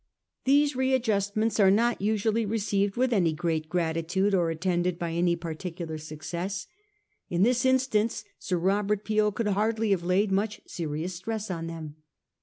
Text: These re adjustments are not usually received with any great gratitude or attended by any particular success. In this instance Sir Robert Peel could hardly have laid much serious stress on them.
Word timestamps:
These 0.45 0.75
re 0.75 0.95
adjustments 0.95 1.59
are 1.59 1.69
not 1.69 2.01
usually 2.01 2.43
received 2.43 2.95
with 2.95 3.13
any 3.13 3.33
great 3.33 3.69
gratitude 3.69 4.33
or 4.33 4.49
attended 4.49 4.97
by 4.97 5.11
any 5.11 5.35
particular 5.35 5.99
success. 5.99 6.65
In 7.29 7.43
this 7.43 7.65
instance 7.65 8.23
Sir 8.39 8.57
Robert 8.57 9.05
Peel 9.05 9.31
could 9.31 9.49
hardly 9.49 9.91
have 9.91 10.01
laid 10.01 10.31
much 10.31 10.59
serious 10.65 11.13
stress 11.13 11.51
on 11.51 11.67
them. 11.67 11.97